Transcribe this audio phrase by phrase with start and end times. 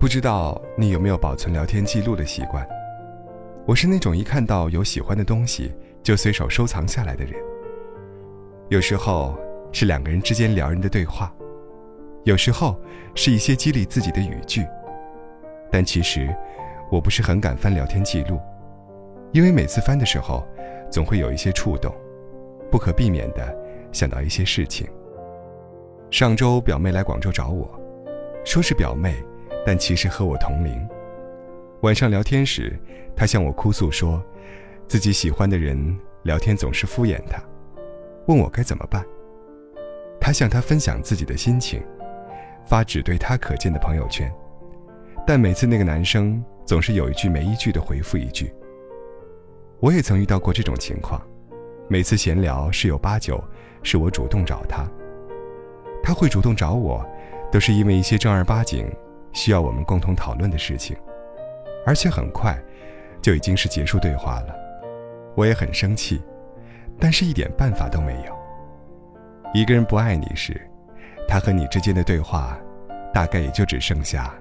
[0.00, 2.64] 不知道你有没有保存聊天记录的习惯？
[3.66, 5.74] 我是那种一看到有喜欢的东西
[6.04, 7.34] 就随手收藏下来的人。
[8.68, 9.36] 有时候
[9.72, 11.34] 是两个人之间撩人的对话，
[12.22, 12.80] 有时候
[13.16, 14.64] 是一些激励自己的语句。
[15.68, 16.32] 但其实
[16.92, 18.38] 我不是很敢翻聊天记录，
[19.32, 20.46] 因为每次翻的时候，
[20.88, 21.92] 总会有一些触动，
[22.70, 23.52] 不可避免的
[23.90, 24.86] 想到一些事情。
[26.08, 27.68] 上周表妹来广州找我，
[28.44, 29.16] 说是表妹。
[29.64, 30.88] 但其实和我同龄。
[31.82, 32.78] 晚上聊天时，
[33.14, 34.22] 他向我哭诉说，
[34.86, 37.42] 自己喜欢的人聊天总是敷衍他，
[38.26, 39.04] 问我该怎么办。
[40.20, 41.82] 他向他分享自己的心情，
[42.66, 44.32] 发只对他可见的朋友圈，
[45.26, 48.52] 但每次那个男生总是有一句没一句的回复一句。
[49.80, 51.22] 我也曾遇到过这种情况，
[51.86, 53.42] 每次闲聊十有八九
[53.84, 54.84] 是我主动找他，
[56.02, 57.06] 他会主动找我，
[57.52, 58.84] 都是因为一些正儿八经。
[59.32, 60.96] 需要我们共同讨论的事情，
[61.86, 62.58] 而且很快，
[63.22, 64.54] 就已经是结束对话了。
[65.34, 66.20] 我也很生气，
[66.98, 68.36] 但是一点办法都没有。
[69.54, 70.60] 一个人不爱你时，
[71.26, 72.58] 他和你之间的对话，
[73.14, 74.34] 大概也就只剩下：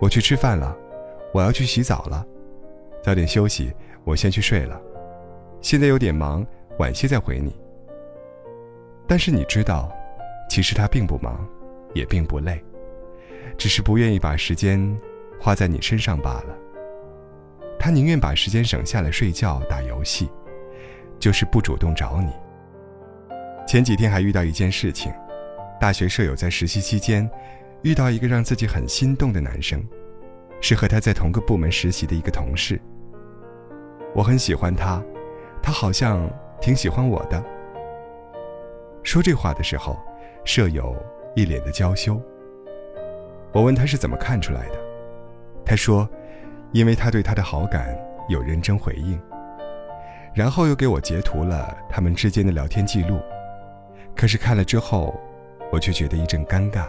[0.00, 0.76] 我去吃饭了，
[1.32, 2.26] 我要去洗澡了，
[3.02, 3.72] 早点休息，
[4.04, 4.80] 我先去睡了。
[5.60, 6.44] 现在有点忙，
[6.78, 7.56] 晚些再回你。
[9.06, 9.90] 但是你知道，
[10.50, 11.46] 其实他并不忙，
[11.94, 12.62] 也并不累。
[13.56, 14.98] 只是不愿意把时间
[15.40, 16.56] 花在你身上罢了。
[17.78, 20.30] 他宁愿把时间省下来睡觉、打游戏，
[21.18, 22.32] 就是不主动找你。
[23.66, 25.12] 前几天还遇到一件事情，
[25.80, 27.28] 大学舍友在实习期间
[27.82, 29.82] 遇到一个让自己很心动的男生，
[30.60, 32.80] 是和他在同个部门实习的一个同事。
[34.14, 35.02] 我很喜欢他，
[35.62, 36.30] 他好像
[36.60, 37.44] 挺喜欢我的。
[39.02, 39.98] 说这话的时候，
[40.44, 40.94] 舍友
[41.34, 42.20] 一脸的娇羞。
[43.54, 44.78] 我问他是怎么看出来的，
[45.64, 46.08] 他说，
[46.72, 47.96] 因为他对他的好感
[48.28, 49.16] 有认真回应，
[50.34, 53.20] 然后又给我截图了他们之间的聊天记录，
[54.16, 55.14] 可是看了之后，
[55.70, 56.88] 我却觉得一阵尴尬。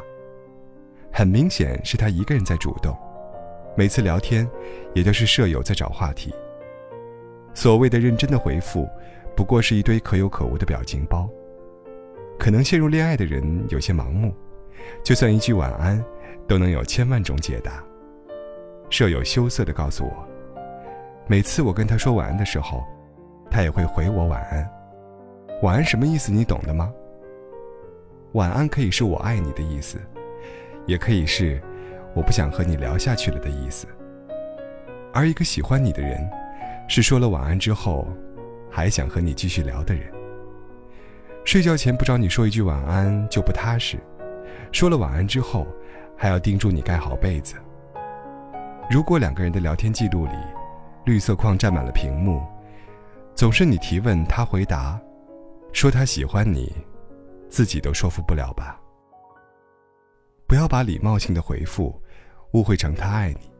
[1.14, 2.98] 很明显是他一个人在主动，
[3.78, 4.50] 每次聊天，
[4.96, 6.34] 也都是舍友在找话题。
[7.54, 8.90] 所谓的认真的回复，
[9.36, 11.30] 不过是一堆可有可无的表情包。
[12.40, 14.34] 可能陷入恋爱的人有些盲目，
[15.04, 16.04] 就算一句晚安。
[16.48, 17.84] 都能有千万种解答。
[18.90, 20.28] 舍友羞涩地告诉我，
[21.28, 22.84] 每次我跟他说晚安的时候，
[23.50, 24.70] 他也会回我晚安。
[25.64, 26.32] 晚安什么意思？
[26.32, 26.94] 你懂的吗？
[28.34, 29.98] 晚安可以是我爱你的意思，
[30.86, 31.62] 也可以是
[32.14, 33.88] 我不想和你聊下去了的意思。
[35.14, 36.30] 而一个喜欢你的人，
[36.88, 38.08] 是说了晚安之后，
[38.70, 40.12] 还想和你继续聊的人。
[41.46, 43.98] 睡觉前不找你说一句晚安就不踏实，
[44.72, 45.68] 说了晚安之后。
[46.18, 47.56] 还要叮嘱你盖好被子。
[48.90, 50.32] 如果两个人的聊天记录里，
[51.04, 52.42] 绿色框占满了屏幕，
[53.36, 54.98] 总是你提问他回答，
[55.74, 56.74] 说他喜欢你，
[57.50, 58.80] 自己都说服不了吧？
[60.48, 62.02] 不要把礼貌性的回复
[62.54, 63.52] 误会成他爱你，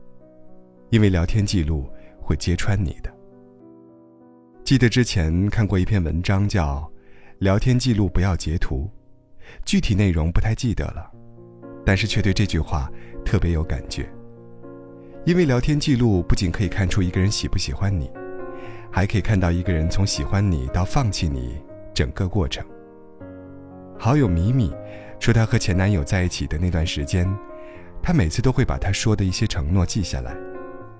[0.92, 1.90] 因为聊天记录
[2.22, 3.14] 会揭穿你的。
[4.64, 6.78] 记得之前看过一篇文章，叫
[7.40, 8.90] 《聊天记录不要截图》，
[9.66, 11.12] 具体内容不太记得了。
[11.86, 12.90] 但是却对这句话
[13.24, 14.10] 特别有感觉，
[15.24, 18.10] 因为聊天记录不仅可以看出一个人喜不喜欢你，
[18.92, 21.62] 还可以看到一个人从喜欢你到放弃你
[21.94, 22.66] 整个过程。
[24.00, 24.74] 好友米米
[25.20, 27.28] 说，她和前男友在一起的那段时间，
[28.02, 30.36] 她每次都会把他说的一些承诺记下来，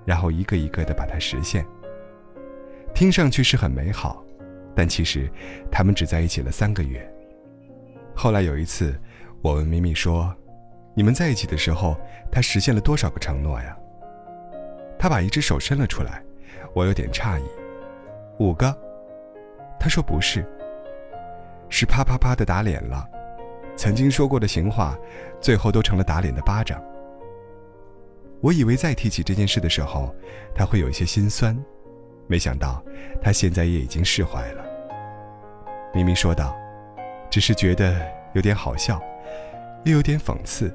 [0.04, 1.66] 然后一个一个的把它实现。
[2.94, 4.24] 听上去是很美好，
[4.74, 5.28] 但其实
[5.68, 7.12] 他们只在一起了三个月。
[8.16, 8.98] 后来有一次，
[9.42, 10.34] 我问咪咪说。
[10.94, 11.94] 你们在一起的时候，
[12.32, 13.76] 他实现了多少个承诺呀？
[14.98, 16.22] 他把一只手伸了出来，
[16.72, 17.44] 我有点诧异。
[18.38, 18.74] 五个。
[19.78, 20.42] 他说不是，
[21.68, 23.06] 是啪啪啪的打脸了。
[23.76, 24.96] 曾经说过的情话，
[25.38, 26.82] 最后都成了打脸的巴掌。
[28.40, 30.14] 我以为再提起这件事的时候，
[30.54, 31.54] 他会有一些心酸，
[32.26, 32.82] 没想到
[33.20, 34.64] 他现在也已经释怀了。
[35.92, 36.56] 明明说道，
[37.30, 38.00] 只是觉得
[38.34, 39.00] 有点好笑，
[39.84, 40.74] 又有点讽刺。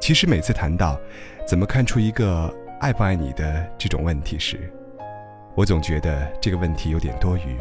[0.00, 0.98] 其实每次谈到
[1.46, 4.70] 怎么看出一个爱不爱你的这种问题时，
[5.54, 7.56] 我总觉得这个问题有点多余。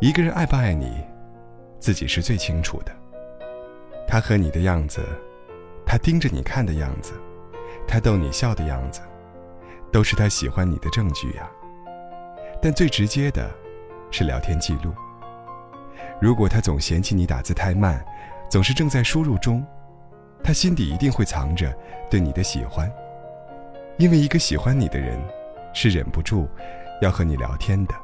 [0.00, 1.04] 一个人爱不爱你，
[1.78, 2.92] 自己是最清楚的。
[4.06, 5.00] 他和你的样子，
[5.86, 7.12] 他盯着你看的样子，
[7.86, 9.00] 他逗你笑的样子，
[9.92, 11.48] 都是他喜欢你的证据呀。
[12.60, 13.48] 但最直接的，
[14.10, 14.92] 是聊天记录。
[16.20, 18.04] 如果他总嫌弃你打字太慢，
[18.48, 19.64] 总是正在输入中，
[20.42, 21.72] 他心底一定会藏着
[22.10, 22.90] 对你的喜欢。
[23.98, 25.18] 因为一个喜欢你的人，
[25.72, 26.48] 是忍不住
[27.00, 27.94] 要和你聊天的，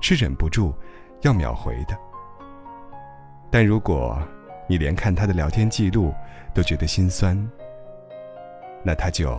[0.00, 0.74] 是忍不住。
[1.22, 1.96] 要秒回的，
[3.50, 4.22] 但如果
[4.68, 6.12] 你连看他的聊天记录
[6.52, 7.36] 都觉得心酸，
[8.84, 9.34] 那他就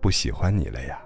[0.00, 0.98] 不喜欢你了呀。